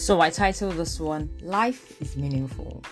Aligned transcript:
So 0.00 0.22
I 0.22 0.30
titled 0.30 0.76
this 0.76 0.98
one 0.98 1.28
Life 1.42 2.00
is 2.00 2.16
Meaningful. 2.16 2.82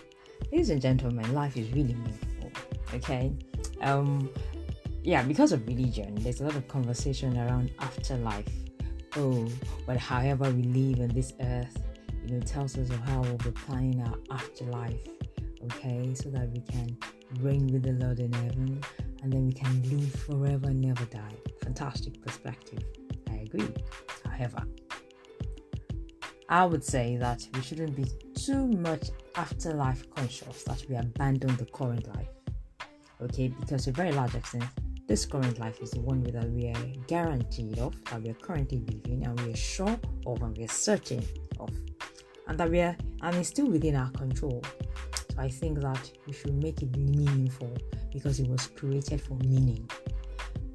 Ladies 0.52 0.68
and 0.68 0.78
gentlemen, 0.78 1.32
life 1.32 1.56
is 1.56 1.66
really 1.70 1.94
meaningful. 1.94 2.52
Okay? 2.92 3.32
Um 3.80 4.28
yeah, 5.02 5.22
because 5.22 5.52
of 5.52 5.66
religion, 5.66 6.16
there's 6.16 6.42
a 6.42 6.44
lot 6.44 6.54
of 6.54 6.68
conversation 6.68 7.38
around 7.38 7.70
afterlife. 7.78 8.46
Oh, 9.16 9.48
but 9.86 9.96
however 9.96 10.50
we 10.50 10.64
live 10.64 11.00
on 11.00 11.08
this 11.08 11.32
earth, 11.40 11.82
you 12.26 12.34
know, 12.34 12.40
tells 12.40 12.76
us 12.76 12.90
of 12.90 13.00
how 13.08 13.22
we'll 13.22 13.38
be 13.38 13.52
planning 13.52 14.02
our 14.02 14.18
afterlife. 14.30 15.00
Okay, 15.64 16.12
so 16.14 16.28
that 16.28 16.50
we 16.50 16.60
can 16.60 16.94
reign 17.40 17.68
with 17.68 17.84
the 17.84 17.92
Lord 18.04 18.20
in 18.20 18.34
heaven 18.34 18.82
and 19.22 19.32
then 19.32 19.46
we 19.46 19.54
can 19.54 19.82
live 19.88 20.12
forever 20.12 20.68
and 20.68 20.82
never 20.82 21.06
die. 21.06 21.36
Fantastic 21.62 22.20
perspective. 22.20 22.84
I 23.30 23.36
agree. 23.36 23.72
However, 24.26 24.62
I 26.50 26.64
would 26.64 26.82
say 26.82 27.16
that 27.16 27.46
we 27.52 27.60
shouldn't 27.60 27.94
be 27.94 28.06
too 28.34 28.68
much 28.68 29.10
afterlife 29.34 30.08
conscious 30.10 30.64
that 30.64 30.82
we 30.88 30.96
abandon 30.96 31.54
the 31.56 31.66
current 31.66 32.06
life. 32.16 32.28
Okay, 33.20 33.48
because 33.48 33.84
to 33.84 33.90
a 33.90 33.92
very 33.92 34.12
large 34.12 34.34
extent, 34.34 34.64
this 35.06 35.26
current 35.26 35.58
life 35.58 35.80
is 35.82 35.90
the 35.90 36.00
one 36.00 36.22
that 36.22 36.50
we 36.50 36.68
are 36.68 37.06
guaranteed 37.06 37.78
of, 37.78 38.02
that 38.04 38.22
we 38.22 38.30
are 38.30 38.34
currently 38.34 38.78
living, 38.78 39.26
and 39.26 39.38
we 39.40 39.52
are 39.52 39.56
sure 39.56 39.98
of, 40.26 40.42
and 40.42 40.56
we 40.56 40.64
are 40.64 40.68
certain 40.68 41.22
of, 41.60 41.70
and 42.46 42.58
that 42.58 42.70
we 42.70 42.80
are, 42.80 42.96
and 43.22 43.36
it's 43.36 43.48
still 43.48 43.66
within 43.66 43.96
our 43.96 44.10
control. 44.10 44.62
So 45.30 45.38
I 45.38 45.48
think 45.48 45.80
that 45.80 46.10
we 46.26 46.32
should 46.32 46.62
make 46.62 46.82
it 46.82 46.96
meaningful 46.96 47.76
because 48.10 48.40
it 48.40 48.48
was 48.48 48.68
created 48.68 49.20
for 49.20 49.34
meaning. 49.34 49.88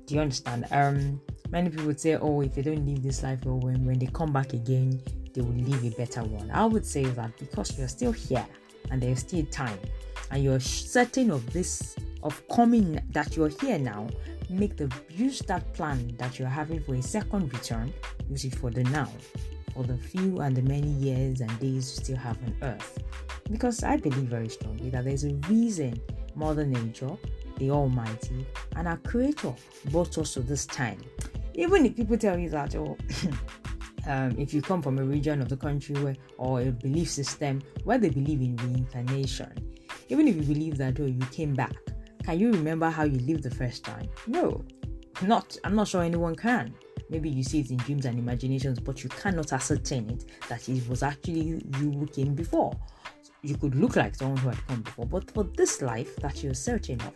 Do 0.05 0.15
you 0.15 0.21
understand? 0.21 0.67
Um, 0.71 1.21
many 1.49 1.69
people 1.69 1.93
say, 1.95 2.15
"Oh, 2.15 2.41
if 2.41 2.53
they 2.53 2.61
don't 2.61 2.85
live 2.85 3.01
this 3.01 3.23
life 3.23 3.39
well, 3.45 3.59
when 3.59 3.85
when 3.85 3.97
they 3.97 4.07
come 4.07 4.33
back 4.33 4.53
again, 4.53 5.01
they 5.33 5.41
will 5.41 5.53
live 5.53 5.83
a 5.83 5.89
better 5.95 6.23
one. 6.23 6.49
I 6.51 6.65
would 6.65 6.85
say 6.85 7.05
that 7.05 7.37
because 7.37 7.77
you're 7.77 7.87
still 7.87 8.11
here 8.11 8.45
and 8.91 9.01
there's 9.01 9.19
still 9.19 9.45
time 9.47 9.79
and 10.31 10.43
you're 10.43 10.59
certain 10.59 11.31
of 11.31 11.51
this 11.53 11.95
of 12.23 12.41
coming 12.47 12.99
that 13.11 13.35
you're 13.35 13.49
here 13.49 13.77
now, 13.77 14.07
make 14.49 14.77
the 14.77 14.91
use 15.09 15.39
that 15.41 15.73
plan 15.73 16.15
that 16.17 16.39
you're 16.39 16.47
having 16.47 16.81
for 16.83 16.95
a 16.95 17.01
second 17.01 17.51
return, 17.53 17.93
use 18.29 18.45
it 18.45 18.55
for 18.55 18.71
the 18.71 18.83
now, 18.85 19.09
for 19.73 19.83
the 19.83 19.97
few 19.97 20.39
and 20.39 20.55
the 20.55 20.61
many 20.61 20.87
years 20.87 21.41
and 21.41 21.59
days 21.59 21.75
you 21.97 22.03
still 22.03 22.17
have 22.17 22.37
on 22.43 22.55
earth. 22.61 22.99
Because 23.51 23.83
I 23.83 23.97
believe 23.97 24.29
very 24.29 24.49
strongly 24.49 24.89
that 24.91 25.03
there's 25.03 25.25
a 25.25 25.33
reason 25.49 25.99
Mother 26.35 26.65
Nature, 26.65 27.15
the 27.57 27.69
Almighty, 27.71 28.45
and 28.75 28.87
our 28.87 28.97
Creator 28.97 29.53
brought 29.91 30.17
us 30.17 30.33
to 30.33 30.39
this 30.39 30.65
time. 30.65 30.97
Even 31.55 31.85
if 31.85 31.95
people 31.95 32.17
tell 32.17 32.37
you 32.37 32.49
that, 32.49 32.75
oh, 32.75 32.97
um, 34.07 34.35
if 34.37 34.53
you 34.53 34.61
come 34.61 34.81
from 34.81 34.99
a 34.99 35.03
region 35.03 35.41
of 35.41 35.49
the 35.49 35.57
country 35.57 35.95
where, 35.95 36.15
or 36.37 36.61
a 36.61 36.71
belief 36.71 37.09
system 37.09 37.61
where 37.83 37.97
they 37.97 38.09
believe 38.09 38.41
in 38.41 38.55
reincarnation, 38.57 39.51
even 40.09 40.27
if 40.27 40.35
you 40.35 40.41
believe 40.41 40.77
that 40.77 40.99
oh 40.99 41.05
you 41.05 41.25
came 41.31 41.53
back, 41.53 41.73
can 42.23 42.39
you 42.39 42.51
remember 42.51 42.89
how 42.89 43.03
you 43.03 43.19
lived 43.19 43.43
the 43.43 43.51
first 43.51 43.83
time? 43.83 44.07
No, 44.27 44.63
not. 45.21 45.57
I'm 45.63 45.75
not 45.75 45.87
sure 45.87 46.03
anyone 46.03 46.35
can. 46.35 46.73
Maybe 47.09 47.29
you 47.29 47.43
see 47.43 47.59
it 47.59 47.69
in 47.69 47.77
dreams 47.77 48.05
and 48.05 48.17
imaginations, 48.17 48.79
but 48.79 49.03
you 49.03 49.09
cannot 49.09 49.53
ascertain 49.53 50.09
it 50.09 50.25
that 50.49 50.67
it 50.67 50.87
was 50.87 51.03
actually 51.03 51.41
you 51.41 51.91
who 51.91 52.07
came 52.07 52.33
before. 52.33 52.71
You 53.41 53.55
could 53.57 53.75
look 53.75 53.95
like 53.95 54.15
someone 54.15 54.37
who 54.37 54.49
had 54.49 54.67
come 54.67 54.81
before, 54.81 55.05
but 55.05 55.29
for 55.31 55.43
this 55.43 55.81
life 55.81 56.15
that 56.17 56.41
you're 56.41 56.53
searching 56.53 57.01
of, 57.01 57.13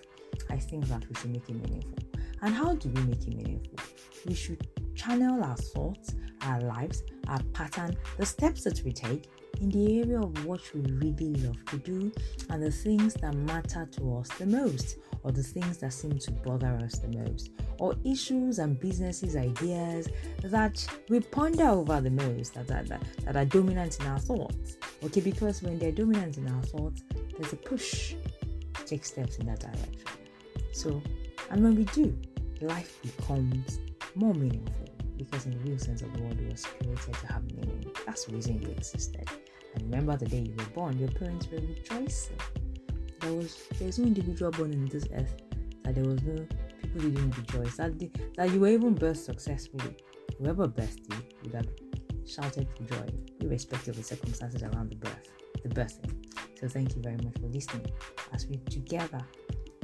I 0.49 0.58
think 0.58 0.85
that 0.88 1.08
we 1.08 1.15
should 1.15 1.31
make 1.31 1.49
it 1.49 1.55
meaningful. 1.55 1.97
And 2.41 2.53
how 2.53 2.75
do 2.75 2.89
we 2.89 3.02
make 3.03 3.21
it 3.27 3.35
meaningful? 3.35 3.80
We 4.25 4.35
should 4.35 4.67
channel 4.93 5.43
our 5.43 5.55
thoughts, 5.55 6.15
our 6.48 6.62
lives, 6.62 7.03
our 7.28 7.42
pattern, 7.53 7.95
the 8.17 8.26
steps 8.26 8.64
that 8.64 8.81
we 8.84 8.92
take 8.92 9.30
in 9.62 9.70
the 9.70 10.00
area 10.00 10.20
of 10.20 10.45
what 10.45 10.62
we 10.73 10.81
really 10.94 11.34
love 11.36 11.64
to 11.66 11.78
do 11.78 12.12
and 12.50 12.64
the 12.64 12.72
things 12.72 13.14
that 13.16 13.33
matter 13.33 13.88
to 13.92 14.17
us 14.17 14.30
the 14.38 14.45
most, 14.45 14.98
or 15.23 15.32
the 15.32 15.44
things 15.44 15.77
that 15.77 15.92
seem 15.92 16.17
to 16.17 16.32
bother 16.32 16.80
us 16.83 16.99
the 16.99 17.08
most, 17.20 17.52
or 17.80 17.95
issues 18.05 18.60
and 18.60 18.80
businesses, 18.80 19.36
ideas 19.36 20.08
that 20.44 20.86
we 21.10 21.20
ponder 21.20 21.67
over 21.67 21.99
the 22.02 22.10
most, 22.10 22.54
that, 22.54 22.67
that, 22.67 22.88
that, 22.88 23.04
that 23.23 23.36
are 23.36 23.45
dominant 23.45 24.00
in 24.00 24.08
our 24.08 24.20
thoughts. 24.20 24.77
Okay, 25.04 25.21
because 25.21 25.61
when 25.61 25.77
they're 25.80 25.92
dominant 25.92 26.38
in 26.38 26.48
our 26.48 26.64
thoughts, 26.64 27.04
there's 27.38 27.54
a 27.54 27.58
push 27.58 28.16
to 28.73 28.86
take 28.86 29.05
steps 29.05 29.38
in 29.38 29.48
that 29.48 29.60
direction. 29.60 30.02
So, 30.71 31.02
and 31.50 31.64
when 31.64 31.76
we 31.76 31.86
do, 31.86 32.16
life 32.61 33.00
becomes 33.02 33.80
more 34.16 34.33
meaningful 34.33 34.86
because 35.17 35.45
in 35.45 35.52
the 35.52 35.70
real 35.70 35.80
sense 35.80 36.02
of 36.02 36.14
the 36.14 36.22
word 36.22 36.39
it 36.39 36.52
was 36.52 36.66
created 36.66 37.14
to 37.14 37.28
have 37.28 37.44
meaning. 37.52 37.92
That's 38.05 38.26
the 38.26 38.33
reason 38.33 38.61
you 38.61 38.70
existed. 38.70 39.28
And 39.73 39.83
remember 39.83 40.17
the 40.17 40.26
day 40.26 40.39
you 40.39 40.55
were 40.58 40.72
born, 40.73 40.98
your 40.98 41.10
parents 41.10 41.48
were 41.52 41.60
rejoicing. 41.60 42.38
There 43.20 43.33
was 43.33 43.64
there's 43.80 44.00
no 44.00 44.06
individual 44.06 44.52
born 44.52 44.73
in 44.73 44.86
this 44.88 45.06
earth 45.14 45.36
that 45.83 45.95
there 45.95 46.06
was 46.06 46.22
no 46.23 46.45
people 46.82 47.02
didn't 47.02 47.38
rejoice. 47.38 47.77
That 47.77 47.98
the, 48.00 48.10
that 48.38 48.52
you 48.52 48.60
were 48.60 48.70
even 48.70 48.95
birthed 48.95 49.26
successfully. 49.26 49.98
Whoever 50.38 50.67
birthed 50.67 51.11
you 51.14 51.22
would 51.44 51.54
have 51.54 51.67
shouted 52.26 52.67
for 52.76 52.83
joy, 52.83 53.08
irrespective 53.42 53.89
of 53.89 53.98
the 53.98 54.04
circumstances 54.04 54.61
around 54.61 54.92
the 54.92 54.95
birth, 54.98 55.32
the 55.64 55.70
birthing. 55.70 56.14
So 56.60 56.67
thank 56.67 56.95
you 56.95 57.02
very 57.02 57.17
much 57.17 57.36
for 57.39 57.48
listening 57.48 57.88
as 58.33 58.48
we 58.48 58.58
together 58.70 59.26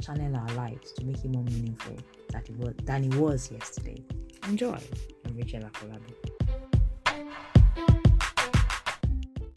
channel 0.02 0.36
our 0.36 0.54
lives 0.54 0.92
to 0.92 1.04
make 1.04 1.24
it 1.24 1.30
more 1.30 1.44
meaningful 1.44 1.96
than 2.30 2.42
it 2.42 2.56
was, 2.58 2.74
than 2.84 3.04
it 3.04 3.14
was 3.14 3.50
yesterday. 3.50 4.02
Enjoy. 4.48 4.78
kami 5.34 5.66
aku 5.66 5.82
kolab 5.82 6.23